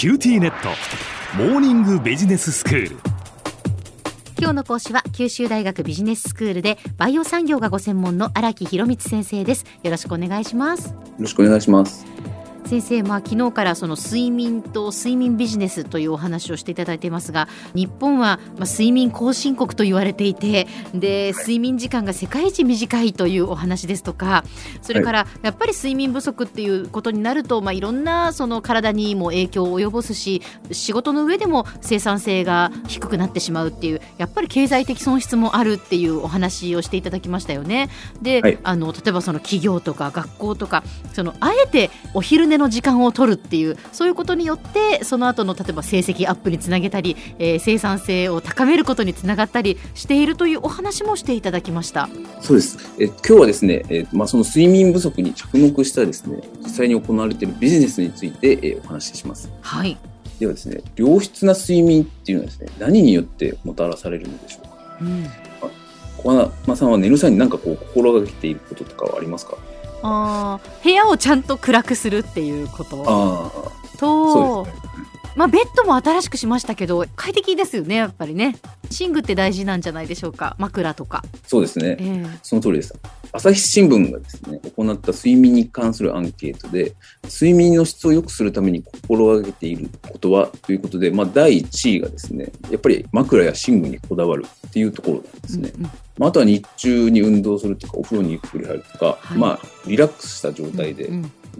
[0.00, 0.70] QTnet。
[1.36, 2.96] モーニングビジネススクール。
[4.38, 9.66] 今日の講師は九州大学ビジネススクールでバイオ産業がご専門の荒木博光先生です。
[9.82, 10.94] よろしくお願いします。
[10.94, 12.06] よろしくお願いします
[12.70, 24.44] 先生、まあ、昨日からその睡眠と睡眠ビジネスというお話をしていただいていますが日本はまあ睡眠後進国と言われていてで睡眠時間が世界一短いというお話ですとか
[24.82, 30.40] それからやっぱり睡眠不足っていうことになると、まあ、いろんなその体にも影響を及ぼすし
[30.70, 37.88] 仕事の上でも生産性が低くなってしまうっていうやっぱり経済的損失もあるっていうお話をしていただきましたよね。
[38.22, 52.08] で、はい、あの例えばその企業とか学校とかそのあえてお昼寝の時間を取るっていうそういうことによってその後の例えば成績アップにつなげたり、えー、生産性を高めることにつながったりしているというお話もしていただきました。
[52.40, 52.78] そうです。
[53.00, 59.50] え今日はですね、えー、まあ、その睡眠不足に着目したですね実際に行われているビジネスについて、えー、お話しします。
[59.62, 59.96] はい。
[60.38, 65.26] ではですね良質な睡眠っていうのはですね何によってもたらされるのでしょうか、うん。
[66.18, 66.30] 小
[66.64, 69.56] 花さんは寝る際に何かこう心がけていることとかはありますか？
[70.02, 73.80] あ部屋をちゃんと暗くするっていうこと。
[73.98, 74.72] と、ね、
[75.40, 78.56] まあ、ベッドも新しくしましたけど快適ですよねやっぱりね。
[79.00, 81.24] 寝具って大事なんじゃないでしょうか枕とか。
[81.46, 82.94] そうですね、えー、その通りです。
[83.32, 95.90] 朝日新聞がですね行った睡眠に関するアンケートで睡眠の質を良くするために心がけていることはということで、まあ、第1位がですねやっぱり枕や寝具にこだわるっていうところなんですね、うんうん。
[96.18, 101.08] まあ、あとは日中に運動するとかお風呂にゆっくり入るとか、はい、まあリラックスした状態で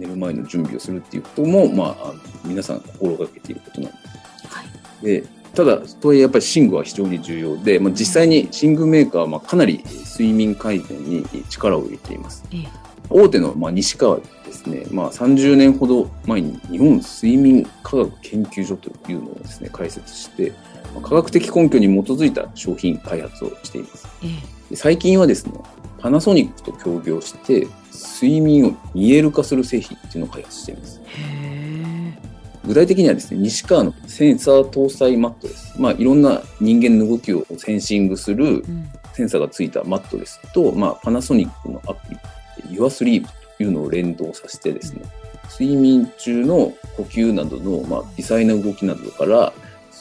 [0.01, 2.13] 寝る前の準備をするっていうことも、まあ、
[2.43, 4.47] 皆さん心がけていることなんです。
[4.47, 12.43] はい、でただ、とはいえやっぱり寝具は非常に重要で、まあ、実際に寝具メーカーはまあかなり睡眠改善に力を入れています。
[12.51, 12.67] ええ、
[13.09, 20.51] 大手のまあ西川ですね、まあ、30年ほど前に日本睡眠科学研究所というのをですね開設して、
[20.95, 24.07] まあ、科学的根拠に基づいた商品開発をしています。
[24.71, 25.53] え、最近はですね、
[26.01, 27.67] パナソニックと協業して
[28.21, 31.01] 睡眠を見える化する製品っていうのを開発しています。
[32.65, 35.73] 具体的にはですね、西川のセンサー搭載マットレス。
[35.79, 38.63] まあ、いろんな人間の動きをセンシングする
[39.13, 42.15] センサーがついたマットレスと、まあ、パナソニックのアプ
[42.69, 43.25] リ、YourSleep
[43.57, 45.01] というのを連動させてですね、
[45.59, 49.53] 睡眠中の呼吸などの、まあ、微細な動きなどから、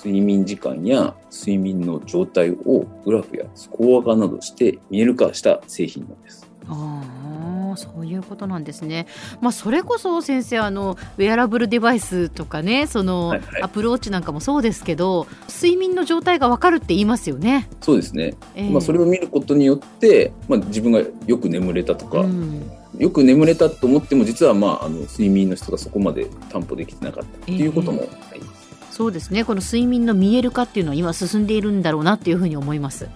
[0.03, 6.50] 睡眠時間や睡眠の状態をグラフやスコア化などして見える化した製品なんです。
[6.69, 9.06] あそういうことなんですね。
[9.41, 17.69] まあ、それこそ先生あのウェアラブルデバイスとかねその、はいはい、アプローチなんかもそうですけど睡眠の状態が分かるって言いますよね。
[17.81, 28.59] そうですね、えー、まあ、それを見ることによって、まあ、自分がよく眠れたとか、うん、よく眠れたと思っても実は、まあ、あの睡眠の質がそこまで担保できてなかったっていうこともあります。
[28.59, 28.59] えー、
[29.00, 33.09] そうですねこの睡眠の見える化っていうのは今進んでいるんだろうなっていうふうに思います。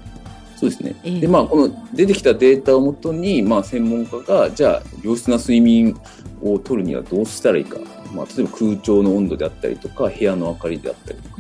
[0.57, 0.97] そうですね。
[1.05, 5.95] えー、で、まあ、この出てきたデータをもとに、まあ、専門家が、じゃあ、良質な睡眠
[6.41, 7.77] を取るにはどうしたらいいか。
[8.15, 11.35] まあ、例えば空調の温度であったりとか、部屋の明かりであったりとか、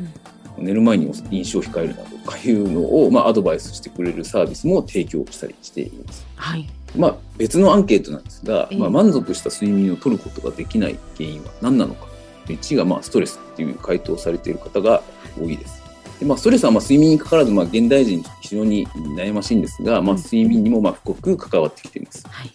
[0.58, 6.26] うん、寝る前に飲酒を控えるなどとかいうのを、まあ、アドバイスしてくれるサービスも提供したりしています。
[6.36, 6.68] はい。
[6.94, 12.13] まあ、別のアンケートなんですが、えー、まあ、満足した睡眠を取ることができない原因は何なのか。
[12.52, 15.02] 1が、まあ、ストレスっていう回答されている方が
[15.40, 15.82] 多いです。
[16.20, 22.24] でまあ、ストレスはまあ睡眠にかかわらず、まあ、現代人非常に悩ましいんですが、まあ、睡眠にもまあ深く関わってきています。
[22.28, 22.50] はい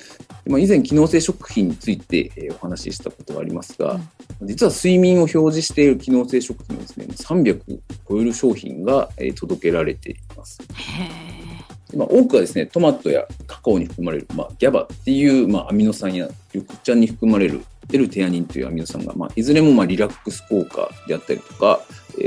[0.49, 3.99] まあ、以前、機能性食品について、えお話ししたことがありますが、
[4.41, 7.79] うん、実は睡眠を表示している機能性食品はですね、300
[8.09, 10.59] 超える商品が、え届けられています。
[11.95, 21.81] まあ、多くはですね、トマトやカカオに含まれる、まあ、ギャバっていう、まあ、アミノ酸や緑茶に含まれる L テアニンというアミノ酸が、まあ、いずれもまあリラックス効果であったりとか、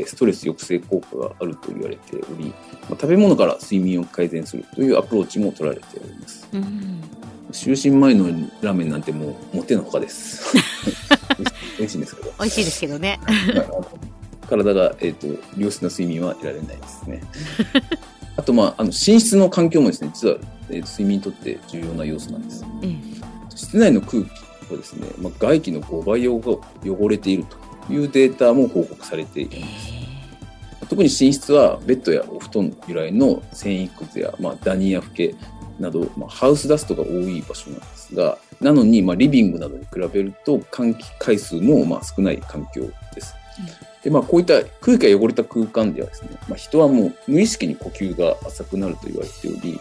[0.06, 6.48] ストレス抑制効果があると言われており、まあ、食べ物から睡眠を改善するというアプローチも取られております。
[6.52, 7.02] うん、
[7.50, 8.26] 就寝前の
[8.60, 10.56] ラーメンなんてもうもってのほかです。
[11.78, 12.32] 美味しいんですけど。
[12.38, 13.20] 美味しいですけどね。
[14.48, 15.26] 体が、えーと、
[15.56, 17.22] 良質な睡眠は得られないですね。
[18.36, 20.36] あと、まあ、あの寝室の環境もですね、実は、
[20.68, 22.64] えー、睡眠にとって重要な要素なんです。
[22.82, 23.00] うん、
[23.54, 24.28] 室内の空気
[24.72, 27.44] はですね、まあ、外気の5倍汚れている
[27.86, 29.92] というデータも報告されています。
[30.88, 35.34] 特に寝室はベッドやお布団由来の繊維くずや、まあ、ダニやフケ
[35.78, 42.82] など、まあ、ハウスダストが多い場所なんですが、なのに、まあ、リビングなどに比べると換気回数もまあ少ない環境
[43.14, 43.34] です。
[44.02, 49.78] でまあ、こういった空気が汚れた空間ではですね、まあ、人はもう無意識に呼吸が浅くなると言われており、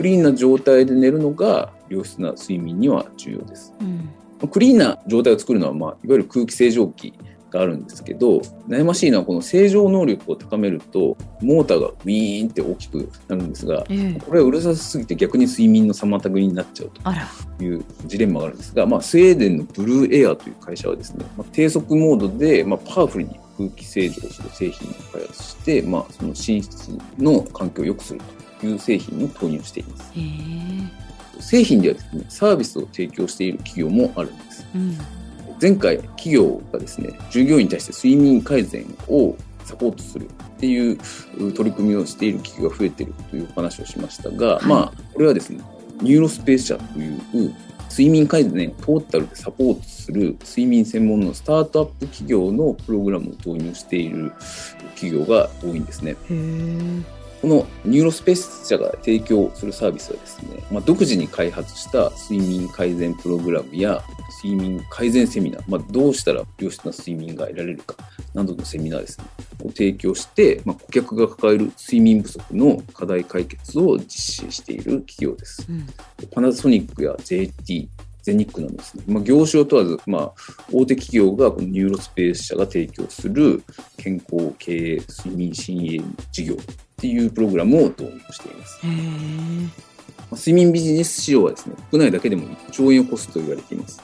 [0.00, 3.74] クリーンな状態で寝るのが良質な睡眠には重要です。
[3.82, 4.48] うん。
[4.48, 7.12] クリーンな状態を作るのは、まあ、いわゆる空気清浄機
[7.50, 14.20] があるんですけど悩ましいのはこの正常能力を高めるとモーターがウィーンって大きくなるんですが、ええ。
[14.24, 16.90] これはうるさすぎて逆に睡眠の妨げになっちゃう
[17.58, 30.12] というジレンマがあるんですが、まあ、スウェーデンのブルーエアという会社はですね、まあ、低速モードで、まあ、パワフルに空気清浄する製品を開発して、まあ、その寝室の環境を良くするという製品を投入しています。
[31.40, 34.66] 製品ではですね、サービスを提供している企業もあるんです。
[34.74, 34.98] うん
[35.60, 40.28] 前回、企業がですね、従業員に対して睡眠改善をサポートするっ
[40.58, 40.98] ていう
[41.38, 45.62] う取り組みをしている企業が増えているというお話をしましたが、はいまあ、これはですね、
[46.00, 47.20] ニューロスペース社という
[47.90, 54.32] 睡眠改善をトータルでサポートする睡眠専門のスタートアップ企業のプログラムを導入している
[54.94, 56.16] 企業が多いんですね。
[57.40, 64.02] このニューロスペース社が提供するサービスはですね、まあ、独自に開発した睡眠改善プログラムや
[64.42, 67.96] 睡眠改善セミナー、まあ、どうしたら良質な睡眠が得られるか
[68.34, 69.24] などのセミナーですね、
[69.64, 75.66] を提供して、まあ、顧客が抱える睡眠不足の課題解決を実施している企業です。
[75.68, 75.86] うん
[76.30, 77.88] パナソニックや JT、
[78.22, 80.32] ゼニックなどですね、まあ、業種を問わず、まあ、
[80.70, 83.64] 大手企業がこのニューロスペース社が提供する
[83.96, 86.56] 健康経営睡眠新鋭事業
[87.00, 88.80] っていうプログラムを導入しています。
[90.32, 94.02] 睡眠ビジネス市場はですね、国内だけでも1兆円を超すと言われています。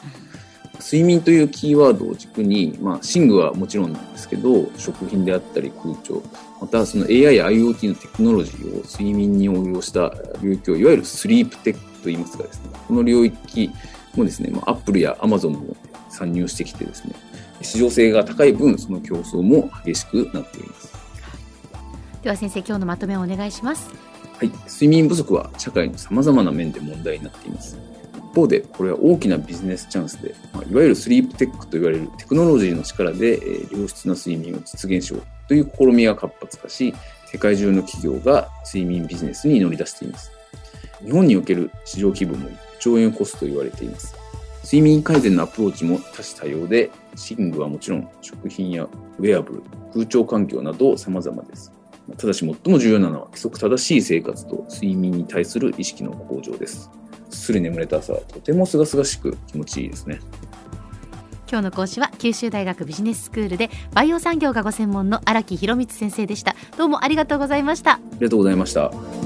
[0.80, 6.22] 睡眠というキーワードを軸に、まあ、寝具はもちろんなんですけど、食品であったり空調、
[6.58, 13.70] またその AI や IoT のテクノロジーを睡眠に応用した領域をいわゆるスリープテックと言いますがですね、この領域
[14.14, 15.76] もですね、まあ、Apple や Amazon も
[16.08, 17.14] 参入してきてですね、
[17.60, 21.05] 市場性が高い分、その競争も激しくなっています。
[22.26, 23.88] では先生今日のまとめをお願いします
[24.38, 27.78] はい、睡眠不足は社会のさまざまな面で問題になっています。
[28.16, 36.92] 一方で、これは大きなビジネスチャンスで、まあ、いわゆるスリープテックと言われるテクノロジーの力で、えー良質な睡眠を実現しようという試みが活発化し、
[37.26, 40.32] 世界中の企業が睡眠ビジネスに乗り出しています。
[41.04, 44.16] 日本における市場規模も1兆円を超すと言われています。
[44.64, 46.90] 睡眠改善のアプローチも多種多様で、
[47.30, 48.82] 寝具はもちろん食品や
[49.18, 49.62] ウェアブル、
[49.94, 51.75] 空調環境など様々です。
[52.16, 56.90] ただし最も重要なのは規則正しい生活と睡眠に対する意識の向上です。
[57.28, 60.20] ぐっすり眠れた朝はとても清々しく気持ちいいですね。
[61.48, 69.25] 今日の講師は九州大学ビジネススクールでバイオ産業がご専門の荒木博光先生でしたどうもありがとうございましたありがとうございました。